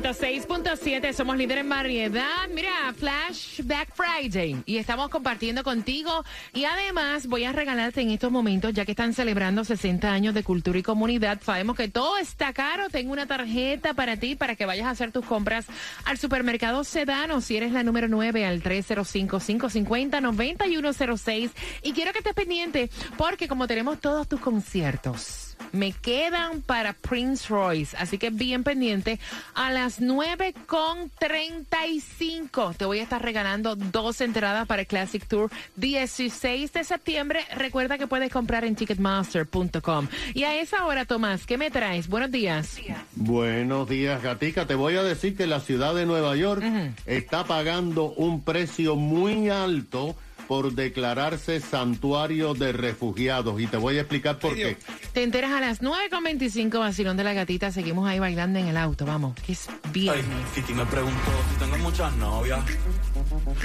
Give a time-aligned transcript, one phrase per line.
[0.00, 2.48] El nuevo Sol 106.7, somos líderes en variedad.
[2.54, 4.62] Mira, Flashback Friday.
[4.64, 6.24] Y estamos compartiendo contigo.
[6.54, 10.42] Y además voy a regalarte en estos momentos, ya que están celebrando 60 años de
[10.42, 14.64] cultura y comunidad, sabemos que todo está caro, tengo una tarjeta para ti para que
[14.64, 15.66] vayas a hacer tus compras
[16.04, 21.50] al supermercado Sedano, si eres la número 9 al 305-550-9106
[21.82, 27.48] y quiero que estés pendiente porque como tenemos todos tus conciertos me quedan para Prince
[27.48, 27.96] Royce.
[27.96, 29.18] Así que bien pendiente.
[29.54, 36.72] A las 9.35 te voy a estar regalando dos entradas para el Classic Tour 16
[36.72, 37.40] de septiembre.
[37.56, 40.08] Recuerda que puedes comprar en ticketmaster.com.
[40.34, 42.08] Y a esa hora, Tomás, ¿qué me traes?
[42.08, 42.78] Buenos días.
[43.14, 44.66] Buenos días, Gatica.
[44.66, 46.64] Te voy a decir que la ciudad de Nueva York
[47.06, 50.16] está pagando un precio muy alto
[50.50, 53.60] por declararse santuario de refugiados.
[53.60, 54.76] Y te voy a explicar por qué.
[55.12, 57.70] Te enteras a las 9.25, vacilón de la gatita.
[57.70, 59.06] Seguimos ahí bailando en el auto.
[59.06, 60.12] Vamos, que es bien.
[60.52, 62.64] Titi me preguntó si tengo muchas novias.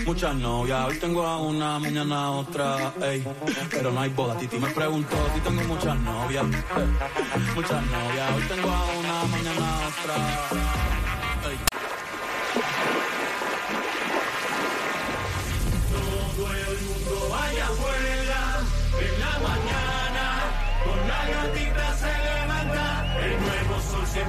[0.06, 0.88] Muchas novias.
[0.88, 2.94] Hoy tengo a una, mañana a otra.
[3.02, 3.26] Ey,
[3.72, 4.38] pero no hay boda.
[4.38, 6.46] Titi me preguntó si tengo muchas novias.
[7.56, 8.32] muchas novias.
[8.36, 11.05] Hoy tengo a una, mañana a otra.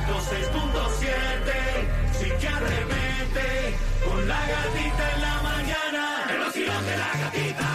[0.07, 1.11] 106.7,
[2.13, 7.67] sí que arremete, con la gatita en la mañana, el vacilón de la gatita.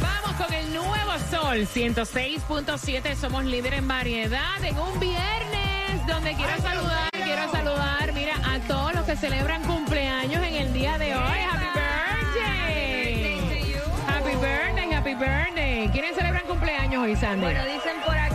[0.00, 3.14] Vamos con el nuevo sol 106.7.
[3.14, 8.94] Somos líder en variedad en un viernes donde quiero saludar, quiero saludar, mira, a todos
[8.94, 11.38] los que celebran cumpleaños en el día de hoy.
[11.52, 11.66] Happy
[12.34, 13.76] birthday.
[14.08, 15.88] Happy birthday, happy birthday.
[15.92, 17.44] ¿Quiénes celebran cumpleaños hoy, Sandy?
[17.44, 18.25] Bueno, dicen por aquí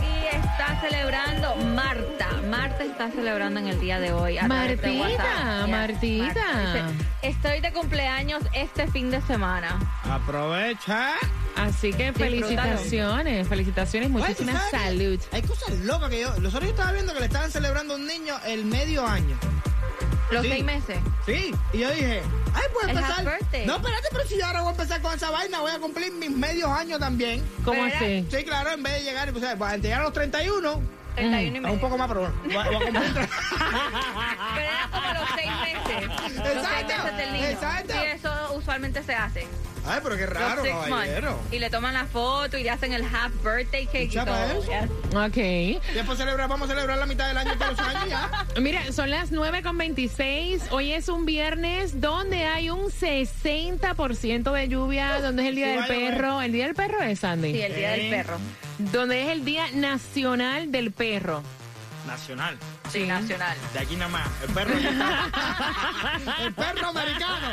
[0.52, 2.28] está celebrando Marta.
[2.48, 4.38] Marta está celebrando en el día de hoy.
[4.38, 5.68] a través de Martita, WhatsApp.
[5.68, 6.60] Martita.
[6.60, 9.78] Dice, Estoy de cumpleaños este fin de semana.
[10.04, 11.14] Aprovecha.
[11.56, 15.20] Así que felicitaciones, felicitaciones, muchísimas Oye, ¿tú sabes salud.
[15.32, 16.28] Hay cosas locas que yo.
[16.40, 19.38] Los otros días estaba viendo que le estaban celebrando a un niño el medio año.
[20.32, 20.48] Los Sí.
[20.50, 20.98] seis meses.
[21.26, 21.54] Sí.
[21.72, 22.22] Y yo dije,
[22.54, 23.24] ay, pues El empezar.
[23.24, 26.12] No, espérate, pero si yo ahora voy a empezar con esa vaina, voy a cumplir
[26.12, 27.42] mis medios años también.
[27.64, 28.26] ¿Cómo así?
[28.30, 30.80] Sí, claro, en vez de llegar, pues, pues, llegar a los 31,
[31.14, 31.72] 31 y es medio.
[31.74, 33.12] un poco más, pero bueno, voy, a- voy a cumplir.
[34.54, 36.08] Pero era como los seis meses.
[36.08, 37.46] Los seis Exacto, meses del niño.
[37.46, 37.94] exacto.
[37.94, 39.46] Y eso usualmente se hace.
[39.86, 41.30] Ay, pero qué raro, six caballero.
[41.32, 41.52] months.
[41.52, 44.34] Y le toman la foto y le hacen el half birthday cake y todo.
[44.44, 44.62] eso.
[44.70, 44.90] Yes.
[45.14, 45.84] Ok.
[45.94, 48.46] Después celebrar, vamos a celebrar la mitad del año todos los años ya.
[48.60, 50.64] Mira, son las 9 con 26.
[50.70, 55.70] Hoy es un viernes donde hay un 60% de lluvia, donde es el Día Sí,
[55.72, 56.42] del vaya, Perro.
[56.42, 57.52] ¿El Día del Perro es, Sandy?
[57.52, 58.10] Sí, el día del Sí.
[58.10, 58.38] perro.
[58.78, 61.42] Donde es el Día Nacional del Perro.
[62.06, 62.56] Nacional.
[62.90, 63.56] Sí, nacional.
[63.72, 64.28] De aquí nada más.
[64.46, 64.74] El perro.
[66.42, 67.48] el perro americano.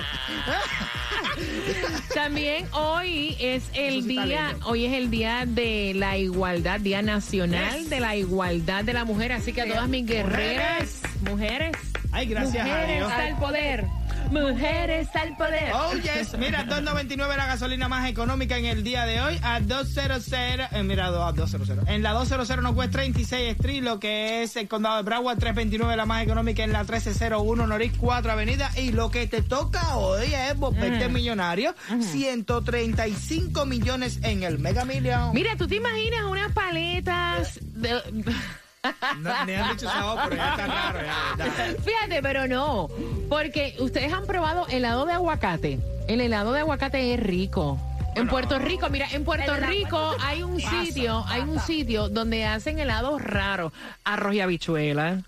[2.13, 7.79] También hoy es el sí día, hoy es el día de la igualdad, Día Nacional
[7.79, 7.89] Yes.
[7.89, 9.31] de la Igualdad de la Mujer.
[9.31, 11.75] Así que a todas mis guerreras, mujeres,
[12.11, 13.11] Ay, gracias a mujeres Dios.
[13.11, 13.85] al poder,
[14.31, 15.71] mujeres al poder.
[15.73, 16.37] Oh, yes.
[16.37, 19.39] Mira, 2.99 la gasolina más económica en el día de hoy.
[19.43, 20.27] A 200.
[20.31, 21.87] Eh, mira, a 200.
[21.87, 25.37] En la 200 no cuesta 36 Street, lo que es el condado de Broward.
[25.39, 28.71] 329 la más económica en la 1301 Norris 4 Avenida.
[28.77, 31.13] Y lo que te toca hoy es volverte Mm.
[31.13, 31.75] millonario.
[32.01, 35.33] 135 millones en el Mega Million.
[35.33, 37.59] Mira, ¿tú te imaginas unas paletas?
[37.61, 38.01] de-
[39.19, 40.99] No, ni han dicho esa voz, pero ya está raro.
[41.01, 41.81] ya, ya.
[41.81, 42.87] Fíjate, pero no,
[43.29, 45.79] porque ustedes han probado helado de aguacate.
[46.07, 47.77] El helado de aguacate es rico.
[48.15, 52.45] En Puerto Rico, mira, en Puerto El Rico hay un sitio, hay un sitio donde
[52.45, 53.71] hacen helados raros,
[54.03, 55.21] arroz y habichuela.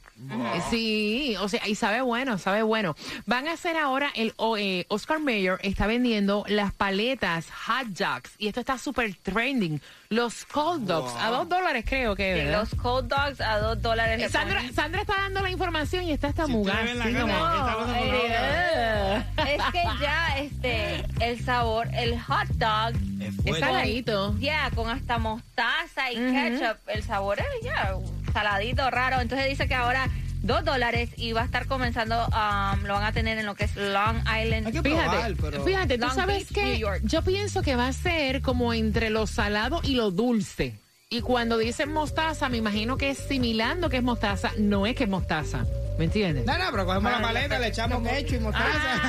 [0.69, 2.95] Sí, o sea, y sabe bueno, sabe bueno.
[3.25, 8.47] Van a hacer ahora el eh, Oscar Mayer está vendiendo las paletas hot dogs y
[8.47, 9.81] esto está súper trending.
[10.09, 12.59] Los cold dogs a dos dólares creo que, Sí, ¿verdad?
[12.59, 14.29] los cold dogs a dos dólares.
[14.31, 14.73] Sandra, ponen.
[14.75, 17.21] Sandra está dando la información y está esta Si muga ustedes ven la así cara,
[17.21, 19.25] como- está hablando por eh.
[19.55, 24.35] Es que ya este el sabor, el hot dog, Es Es saladito.
[24.39, 26.33] ya con hasta mostaza y Ujú.
[26.33, 27.95] ketchup, el sabor es ya
[28.31, 29.19] saladito raro.
[29.21, 30.07] Entonces dice que ahora
[30.41, 33.65] dos dólares y va a estar comenzando, um, lo van a tener en lo que
[33.65, 34.67] es Long Island.
[34.67, 35.63] Hay que Fíjate, probar, pero...
[35.63, 39.81] fíjate, tú Long sabes que yo pienso que va a ser como entre lo salado
[39.83, 40.79] y lo dulce.
[41.13, 45.03] Y cuando dicen mostaza, me imagino que es similando que es mostaza, no es que
[45.03, 45.65] es mostaza.
[45.93, 46.45] ¿Me ¿Me entiendes?
[46.45, 49.01] No, no, pero cogemos la maleta, yo- le echamos ketchup y mostaza.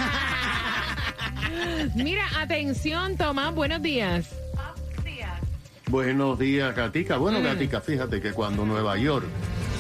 [1.95, 4.27] Mira, atención, Tomás, buenos días.
[5.93, 7.19] Buenos días, Gatica.
[7.19, 9.27] Bueno, Gatica, fíjate que cuando Nueva York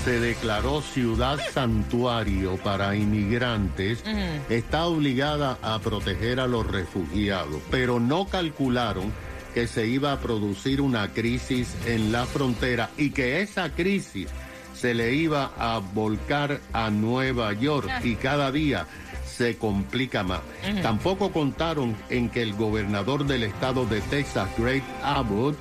[0.04, 4.04] se declaró ciudad santuario para inmigrantes,
[4.50, 9.10] está obligada a proteger a los refugiados, pero no calcularon
[9.54, 14.28] que se iba a producir una crisis en la frontera y que esa crisis
[14.74, 18.86] se le iba a volcar a Nueva York y cada día
[19.24, 20.40] se complica más.
[20.82, 25.56] Tampoco contaron en que el gobernador del estado de Texas, Greg Abbott,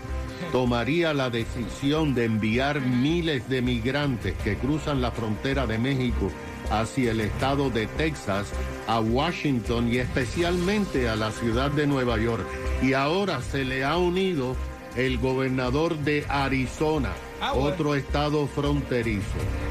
[0.51, 6.31] tomaría la decisión de enviar miles de migrantes que cruzan la frontera de México
[6.69, 8.51] hacia el estado de Texas,
[8.88, 12.45] a Washington y especialmente a la ciudad de Nueva York.
[12.81, 14.55] Y ahora se le ha unido
[14.95, 17.11] el gobernador de Arizona,
[17.41, 19.25] Ah, otro estado fronterizo.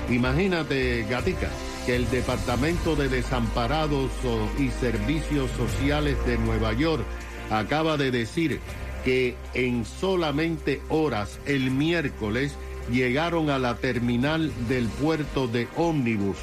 [0.08, 1.48] Imagínate, Gatica,
[1.86, 4.10] que el Departamento de Desamparados
[4.58, 7.04] y Servicios Sociales de Nueva York
[7.48, 8.60] acaba de decir
[9.04, 12.54] que en solamente horas el miércoles
[12.90, 16.38] llegaron a la terminal del puerto de ómnibus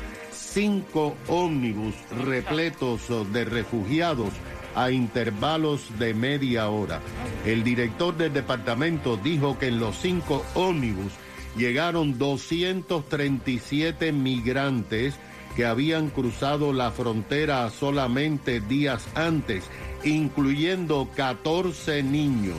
[0.58, 1.94] cinco ómnibus
[2.26, 3.02] repletos
[3.32, 4.34] de refugiados
[4.74, 7.00] a intervalos de media hora.
[7.46, 11.12] El director del departamento dijo que en los cinco ómnibus
[11.56, 15.14] llegaron 237 migrantes
[15.56, 19.64] que habían cruzado la frontera solamente días antes,
[20.10, 22.58] incluyendo 14 niños.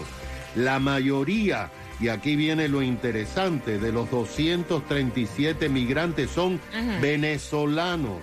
[0.54, 6.60] La mayoría, y aquí viene lo interesante, de los 237 migrantes son
[7.00, 8.18] venezolanos.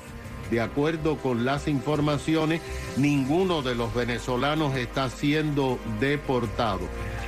[0.52, 2.62] De acuerdo con las informaciones,
[2.98, 6.82] ninguno de los venezolanos está siendo deportado.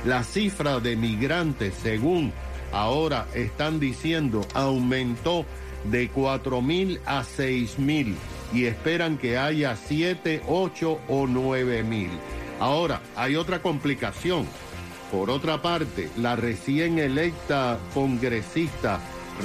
[0.04, 2.32] La cifra de migrantes, según
[2.72, 5.44] ahora están diciendo, aumentó
[5.90, 8.16] de 4 mil a 6 mil
[8.52, 12.10] y esperan que haya 7, 8 o 9 mil.
[12.60, 14.46] Ahora, hay otra complicación.
[15.10, 19.00] Por otra parte, la recién electa congresista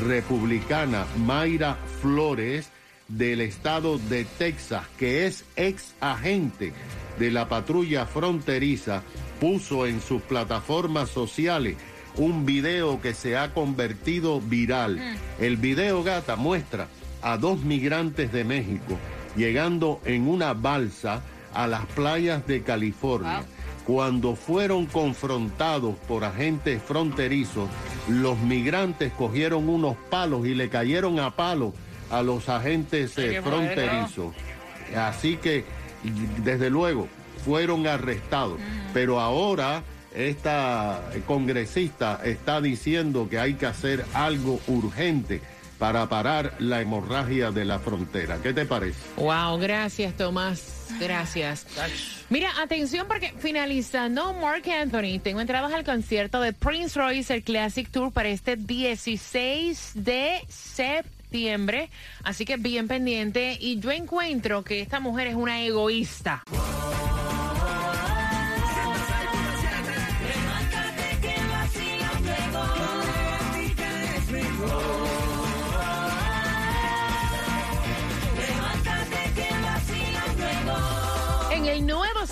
[0.06, 2.70] republicana Mayra Flores
[3.08, 6.74] del estado de Texas, que es ex agente
[7.20, 9.04] de la patrulla fronteriza,
[9.40, 11.78] puso en sus plataformas sociales
[12.16, 15.00] un video que se ha convertido viral.
[15.40, 16.88] El video gata muestra
[17.24, 18.98] a dos migrantes de México
[19.36, 21.22] llegando en una balsa
[21.54, 23.44] a las playas de California.
[23.86, 27.70] Cuando fueron confrontados por agentes fronterizos,
[28.08, 31.74] los migrantes cogieron unos palos y le cayeron a palos
[32.10, 34.34] a los agentes eh, fronterizos.
[34.96, 35.66] Así que,
[36.44, 37.10] desde luego,
[37.44, 38.58] fueron arrestados.
[38.94, 39.84] Pero ahora
[40.16, 45.42] esta congresista está diciendo que hay que hacer algo urgente
[45.84, 48.38] para parar la hemorragia de la frontera.
[48.42, 48.98] ¿Qué te parece?
[49.18, 50.88] Wow, gracias, Tomás.
[50.98, 51.68] Gracias.
[52.30, 57.86] Mira, atención porque finalizando Mark Anthony, tengo entradas al concierto de Prince Royce, el Classic
[57.92, 61.90] Tour para este 16 de septiembre.
[62.24, 63.58] Así que bien pendiente.
[63.60, 66.46] Y yo encuentro que esta mujer es una egoísta.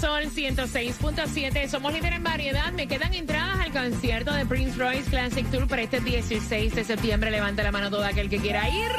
[0.01, 2.71] Sol 106.7, somos líder en variedad.
[2.73, 7.29] Me quedan entradas al concierto de Prince Royce Classic Tour para este 16 de septiembre.
[7.29, 8.89] Levanta la mano todo aquel que quiera ir.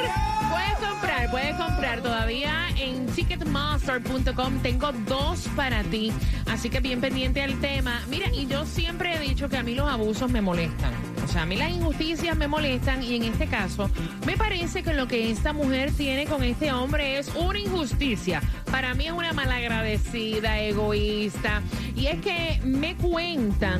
[0.49, 4.59] Puedes comprar, puedes comprar todavía en ticketmaster.com.
[4.61, 6.13] Tengo dos para ti.
[6.49, 8.01] Así que bien pendiente al tema.
[8.07, 11.12] Mira, y yo siempre he dicho que a mí los abusos me molestan.
[11.35, 13.89] A mí las injusticias me molestan y en este caso
[14.25, 18.41] me parece que lo que esta mujer tiene con este hombre es una injusticia.
[18.71, 21.61] Para mí es una malagradecida, egoísta.
[21.95, 23.79] Y es que me cuentan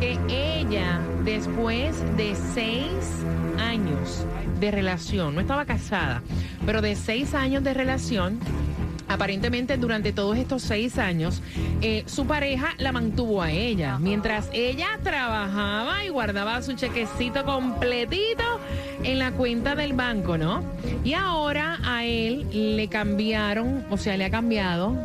[0.00, 2.92] que ella, después de seis
[3.58, 4.26] años
[4.60, 6.22] de relación, no estaba casada,
[6.66, 8.38] pero de seis años de relación,
[9.12, 11.42] Aparentemente durante todos estos seis años,
[11.82, 13.98] eh, su pareja la mantuvo a ella.
[13.98, 18.42] Mientras ella trabajaba y guardaba su chequecito completito
[19.02, 20.64] en la cuenta del banco, ¿no?
[21.04, 24.96] Y ahora a él le cambiaron, o sea, le ha cambiado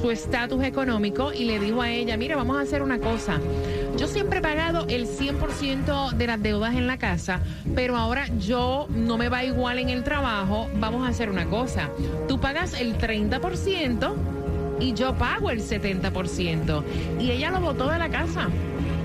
[0.00, 3.40] su estatus económico y le dijo a ella, mira, vamos a hacer una cosa.
[3.96, 7.40] Yo siempre he pagado el 100% de las deudas en la casa,
[7.74, 10.68] pero ahora yo no me va igual en el trabajo.
[10.74, 11.88] Vamos a hacer una cosa.
[12.28, 14.14] Tú pagas el 30%
[14.80, 16.84] y yo pago el 70%.
[17.20, 18.48] Y ella lo botó de la casa.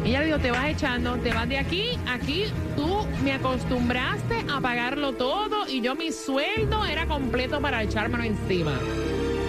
[0.03, 2.45] Ella dijo, te vas echando, te vas de aquí, aquí,
[2.75, 8.73] tú me acostumbraste a pagarlo todo y yo mi sueldo era completo para echármelo encima.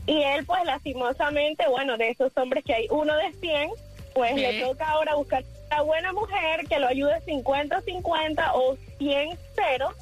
[0.08, 3.70] Y él, pues lastimosamente, bueno, de esos hombres que hay uno de 100,
[4.14, 4.42] pues ¿Qué?
[4.42, 9.96] le toca ahora buscar una buena mujer que lo ayude 50-50 o 100-0,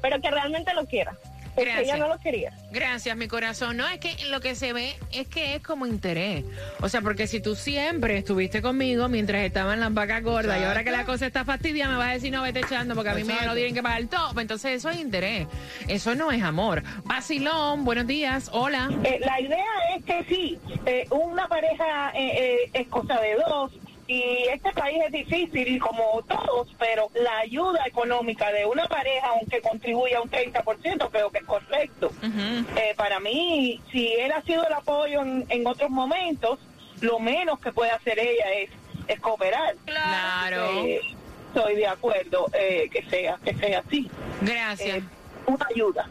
[0.00, 1.16] pero que realmente lo quiera.
[1.58, 1.96] Porque Gracias.
[1.96, 2.52] ella no lo quería.
[2.70, 3.76] Gracias, mi corazón.
[3.76, 6.44] No, es que lo que se ve es que es como interés.
[6.80, 10.84] O sea, porque si tú siempre estuviste conmigo mientras estaban las vacas gordas y ahora
[10.84, 13.24] que la cosa está fastidiada, me vas a decir, no, vete echando porque a mí
[13.24, 13.48] me Exacto.
[13.50, 14.32] lo tienen que pagar todo.
[14.34, 15.48] Pues Entonces eso es interés.
[15.88, 16.84] Eso no es amor.
[17.04, 18.50] Basilón, buenos días.
[18.52, 18.88] Hola.
[19.02, 19.64] Eh, la idea
[19.96, 23.72] es que sí, eh, una pareja eh, eh, es cosa de dos
[24.08, 29.60] y este país es difícil como todos, pero la ayuda económica de una pareja, aunque
[29.60, 32.10] contribuya un 30%, creo que es correcto.
[32.76, 36.58] Eh, para mí, si él ha sido el apoyo en, en otros momentos,
[37.02, 38.70] lo menos que puede hacer ella es,
[39.08, 39.76] es cooperar.
[39.84, 40.70] Claro.
[40.84, 41.00] Eh,
[41.48, 44.10] estoy de acuerdo eh, que sea que sea así.
[44.40, 44.98] Gracias.
[44.98, 45.02] Eh,
[45.46, 46.08] una ayuda.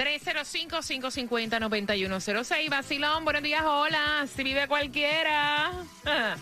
[0.00, 2.70] 305-550-9106.
[2.70, 3.62] Basilón, buenos días.
[3.66, 4.26] Hola.
[4.34, 5.72] Si vive cualquiera.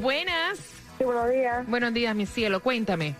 [0.00, 0.58] Buenas.
[0.98, 1.66] Sí, buenos días.
[1.66, 2.60] Buenos días, mi cielo.
[2.60, 3.16] Cuéntame.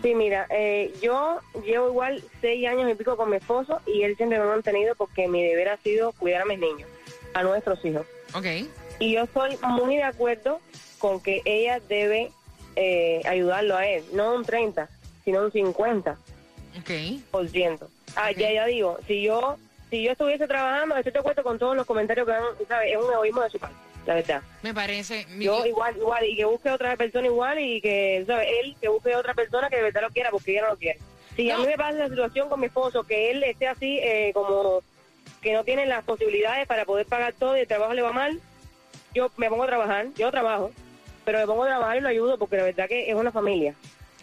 [0.00, 4.16] Sí, mira, eh, yo llevo igual seis años y pico con mi esposo y él
[4.16, 6.88] siempre me ha mantenido porque mi deber ha sido cuidar a mis niños,
[7.34, 8.06] a nuestros hijos.
[8.32, 8.46] Ok.
[8.98, 10.62] Y yo estoy muy de acuerdo
[10.98, 12.32] con que ella debe
[12.76, 14.88] eh, ayudarlo a él, no un 30,
[15.24, 16.16] sino un 50%.
[16.78, 16.90] Ok.
[18.20, 19.56] Ah, ya, ya digo, si yo
[19.90, 22.90] si yo estuviese trabajando, estoy de acuerdo con todos los comentarios que dan, ¿sabes?
[22.92, 24.42] Es un egoísmo de su parte, la verdad.
[24.62, 25.24] Me parece.
[25.30, 28.48] mi- Yo igual, igual, y que busque otra persona igual y que, ¿sabes?
[28.62, 30.98] Él que busque otra persona que de verdad lo quiera porque ella no lo quiere.
[31.36, 34.32] Si a mí me pasa la situación con mi esposo, que él esté así, eh,
[34.34, 34.82] como
[35.40, 38.40] que no tiene las posibilidades para poder pagar todo y el trabajo le va mal,
[39.14, 40.70] yo me pongo a trabajar, yo trabajo,
[41.24, 43.74] pero me pongo a trabajar y lo ayudo porque la verdad que es una familia.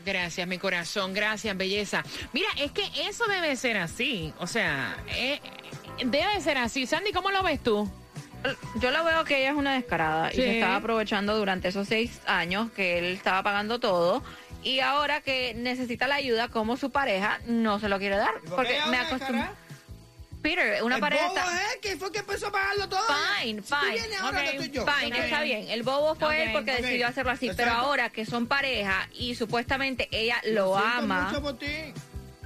[0.05, 1.13] Gracias, mi corazón.
[1.13, 2.03] Gracias, belleza.
[2.31, 4.33] Mira, es que eso debe ser así.
[4.39, 5.41] O sea, eh,
[6.05, 6.85] debe ser así.
[6.85, 7.91] Sandy, ¿cómo lo ves tú?
[8.79, 10.37] Yo lo veo que ella es una descarada Sí.
[10.41, 14.21] y se estaba aprovechando durante esos seis años que él estaba pagando todo
[14.63, 18.49] y ahora que necesita la ayuda como su pareja no se lo quiere dar ¿Y
[18.49, 19.53] por qué porque me descarada?
[20.45, 23.01] Peter, una el pareja bobo está es que fue que empezó a pagarlo todo.
[23.41, 23.91] Fine, Si tú fine.
[23.93, 24.85] vienes ahora, estoy yo.
[24.85, 25.67] Fine, está bien.
[25.69, 27.49] El bobo fue él porque decidió hacerlo así.
[27.57, 31.23] Pero ahora que son pareja y supuestamente ella lo ama.
[31.29, 31.65] mucho por ti.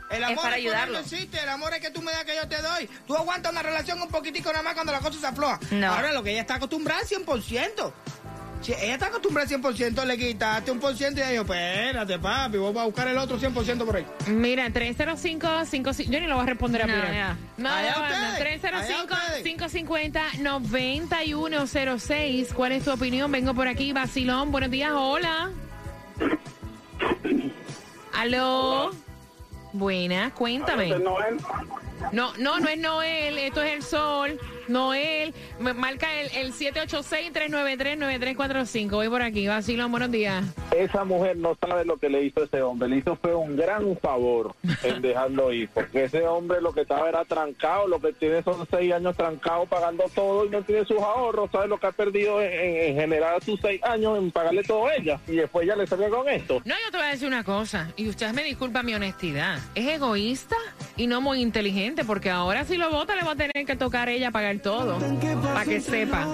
[0.09, 0.93] El amor para es cuando ayudarlo.
[0.93, 2.89] no existe, el amor es que tú me das que yo te doy.
[3.05, 5.59] Tú aguantas una relación un poquitico nada más cuando la cosa se afloja.
[5.69, 5.93] No.
[5.93, 7.93] Ahora lo que ella está acostumbrada al 100%.
[8.61, 12.19] Si ella está acostumbrada al 100%, le quitaste un por ciento y ella dijo, espérate,
[12.19, 14.05] papi, vamos a buscar el otro 100% por ahí.
[14.27, 16.95] Mira, 305 55 Yo ni lo voy a responder a No.
[16.95, 17.01] No,
[17.57, 19.43] no, no, ustedes, 305 allá ustedes.
[19.43, 22.53] 550 9106.
[22.53, 23.31] ¿Cuál es tu opinión?
[23.31, 24.51] Vengo por aquí, Basilón.
[24.51, 25.51] Buenos días, hola.
[28.13, 28.91] Aló.
[29.71, 30.89] Buenas, cuéntame.
[32.11, 34.37] No, no, no es Noel, esto es el sol.
[34.69, 38.89] Noel, marca el, el 786-393-9345.
[38.91, 40.43] Voy por aquí, Vacilón, buenos días.
[40.75, 42.87] esa mujer no sabe lo que le hizo ese hombre.
[42.89, 45.69] Le hizo fue un gran favor en dejarlo ir.
[45.73, 47.87] Porque ese hombre lo que estaba era trancado.
[47.87, 51.49] Lo que tiene son seis años trancado pagando todo y no tiene sus ahorros.
[51.51, 54.87] ¿Sabe lo que ha perdido en, en- en generar sus seis años en pagarle todo
[54.87, 55.19] a ella?
[55.27, 56.61] Y después ya le salió con esto.
[56.65, 59.57] No, yo te voy a decir una cosa, y usted me disculpa mi honestidad.
[59.75, 60.55] Es egoísta
[60.95, 64.09] y no muy inteligente, porque ahora si lo vota le va a tener que tocar
[64.09, 64.99] ella pagar todo.
[65.43, 66.27] Para que sepa.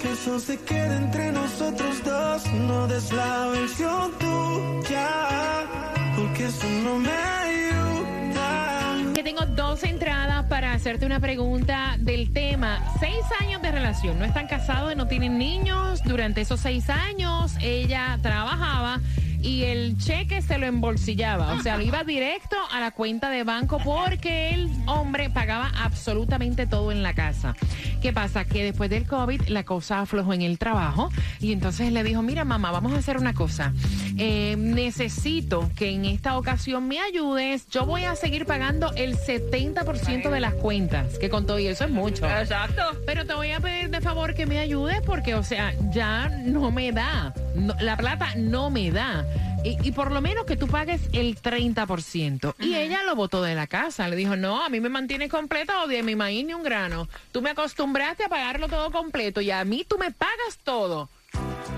[0.00, 5.08] Que eso se quede entre nosotros dos, no des la versión tuya,
[6.16, 9.12] porque eso no me ayuda.
[9.14, 12.82] Que tengo dos entradas para hacerte una pregunta del tema.
[12.98, 16.02] Seis años de relación, no están casados, no tienen niños.
[16.04, 19.00] Durante esos seis años ella trabajaba
[19.42, 21.54] y el cheque se lo embolsillaba.
[21.54, 26.66] O sea, lo iba directo a la cuenta de banco porque el hombre pagaba absolutamente
[26.66, 27.54] todo en la casa.
[28.00, 28.44] ¿Qué pasa?
[28.46, 32.44] Que después del COVID la cosa aflojó en el trabajo y entonces le dijo, mira
[32.44, 33.72] mamá, vamos a hacer una cosa.
[34.16, 37.68] Eh, necesito que en esta ocasión me ayudes.
[37.68, 41.84] Yo voy a seguir pagando el 70% de las cuentas, que con todo y eso
[41.84, 42.26] es mucho.
[42.26, 42.82] Exacto.
[43.06, 46.70] Pero te voy a pedir de favor que me ayudes porque, o sea, ya no
[46.70, 47.34] me da.
[47.54, 49.26] No- la plata no me da.
[49.64, 52.54] Y, y por lo menos que tú pagues el 30%.
[52.60, 54.08] Y ella lo botó de la casa.
[54.08, 57.08] Le dijo, no, a mí me mantienes completa o de mi maíz ni un grano.
[57.32, 61.08] Tú me acostumbraste a pagarlo todo completo y a mí tú me pagas todo.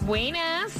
[0.00, 0.72] Buenas.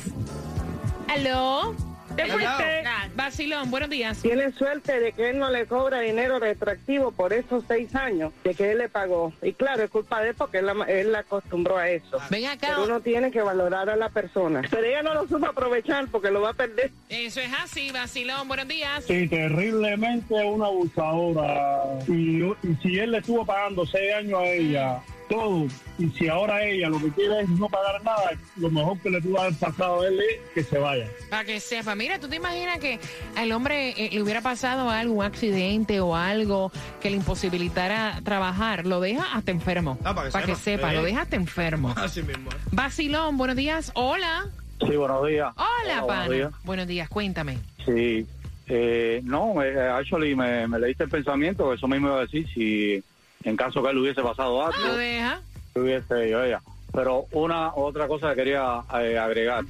[1.09, 1.75] ¿Aló?
[2.16, 2.83] ¿Te fuiste?
[3.14, 4.19] Vacilón, buenos días.
[4.23, 8.54] Tiene suerte de que él no le cobra dinero retroactivo por esos seis años de
[8.54, 9.33] que él le pagó.
[9.42, 12.19] Y claro, es culpa de él porque él la, él la acostumbró a eso.
[12.31, 12.69] Ven acá.
[12.71, 14.62] Pero uno tiene que valorar a la persona.
[14.71, 16.90] Pero ella no lo supo aprovechar porque lo va a perder.
[17.09, 18.49] Eso es así, Vacilón.
[18.49, 19.04] Buenos días.
[19.04, 21.83] Sí, terriblemente una abusadora.
[22.09, 25.00] Y, y si él le estuvo pagando seis años a ella,
[25.33, 25.67] todo,
[25.99, 29.21] y si ahora ella lo que quiere es no pagar nada, lo mejor que le
[29.23, 31.09] pudo haber pasado a él es que se vaya.
[31.31, 33.01] Para que sepa, mira, tú te imaginas que
[33.35, 36.71] al hombre eh, le hubiera pasado algo, un accidente o algo
[37.01, 39.99] que le imposibilitara trabajar, lo deja hasta enfermo.
[40.05, 40.92] Ah, para que que sepa.
[40.92, 41.95] lo deja hasta enfermo.
[41.97, 42.51] Así mismo.
[42.71, 43.90] Vacilón, buenos días.
[43.95, 44.51] Hola.
[44.87, 45.55] Sí, buenos días.
[45.57, 46.29] Hola, pana.
[46.29, 46.53] días.
[46.64, 47.59] Buenos días, cuéntame.
[47.87, 48.27] Sí,
[48.66, 53.03] eh, no, eh, actually me, me leíste el pensamiento, eso mismo iba a decir, si
[53.44, 55.40] en caso que él hubiese pasado algo, Lo deja.
[55.74, 56.61] hubiese yo ella.
[56.92, 59.64] Pero una otra cosa que quería eh, agregar,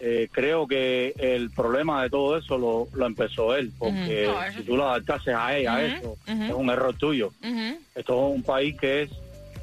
[0.00, 4.76] eh, creo que el problema de todo eso lo, lo empezó él, porque si tú
[4.76, 7.32] lo adaptases a ella, a Ujú, eso, es un error tuyo.
[7.94, 9.10] Esto es un país que es,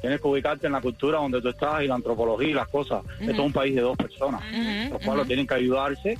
[0.00, 3.04] tienes que ubicarte en la cultura donde tú estás y la antropología y las cosas.
[3.20, 4.42] Esto es un país de dos personas,
[4.90, 6.18] los cuales tienen que ayudarse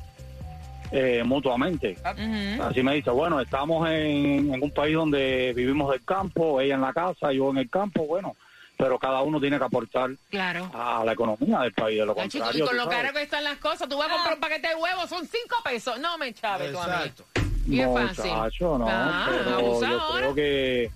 [0.93, 1.97] eh, mutuamente.
[2.05, 6.81] Así me dice, bueno, estamos en, en un país donde vivimos del campo, ella en
[6.83, 8.37] la casa, yo en el campo, bueno,
[8.77, 10.71] pero cada uno tiene que aportar Claro.
[10.75, 12.99] a la economía del país, de lo Ay, chico, y con tú lo sabes.
[12.99, 15.57] caro que están las cosas, tú vas a comprar un paquete de huevos, son cinco
[15.65, 15.99] pesos.
[16.01, 16.93] No me chaves tú a mí.
[16.93, 17.25] Exacto.
[17.69, 18.33] Y es fácil.
[18.33, 20.91] Muchacho, no, Ah, pero yo creo que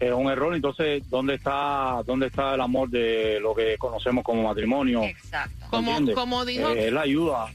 [0.00, 0.54] es un error.
[0.54, 5.02] Entonces, ¿dónde está dónde está el amor de lo que conocemos como matrimonio?
[5.04, 5.66] Exacto.
[5.68, 7.48] Como, como dijo, Eh, es la ayuda,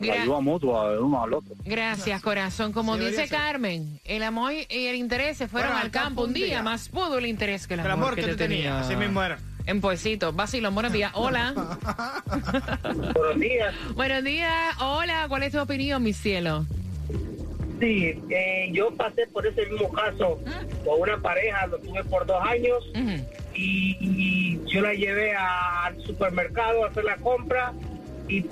[0.00, 1.54] Ayuda mutua de uno al otro.
[1.64, 2.72] Gracias, corazón.
[2.72, 3.28] Como Sí, dice.
[3.28, 7.26] Carmen, el amor y el interés se fueron al campo un día, más pudo el
[7.26, 8.86] interés que el El amor, amor que te tú tenías.
[8.86, 9.38] Así mismo era.
[9.66, 11.12] En Poesito, Basilón, buenos días.
[11.14, 11.52] Hola.
[13.14, 13.74] Buenos días.
[13.94, 14.74] buenos días.
[14.80, 16.64] Hola, ¿cuál es tu opinión, mi cielo?
[17.78, 20.38] Sí, eh, yo pasé por ese mismo caso
[20.84, 22.84] con una pareja, lo tuve por dos años
[23.54, 27.72] y, y yo la llevé al supermercado a hacer la compra
[28.28, 28.42] y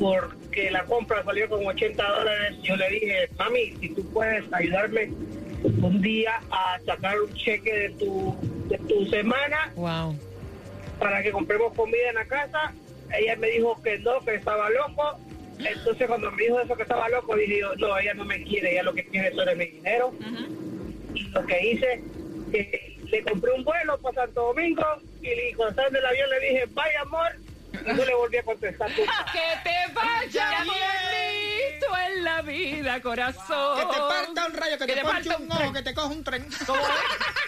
[0.48, 5.10] porque la compra salió con 80 dólares, yo le dije, mami, si tú puedes ayudarme
[5.82, 8.34] un día a sacar un cheque de tu,
[8.68, 10.16] de tu semana Wow.
[10.98, 12.72] para que compremos comida en la casa,
[13.14, 15.18] ella me dijo que no, que estaba loco.
[15.58, 18.72] Entonces cuando me dijo eso que estaba loco, dije yo, no, ella no me quiere,
[18.72, 20.14] ella lo que quiere es mi dinero.
[21.14, 22.02] Y lo que hice,
[22.54, 24.82] eh, le compré un vuelo para Santo Domingo
[25.20, 27.32] y cuando estaba en el avión le dije, vaya amor,
[27.72, 28.90] no le volví a contestar.
[28.94, 29.04] Que
[29.64, 33.78] te vaya bonito en la vida, corazón.
[33.78, 35.94] Que te parta un rayo, que, Que te, te ponche un un ojo, que te
[35.94, 36.48] coja un tren.
[36.66, 36.86] ¿Cómo es?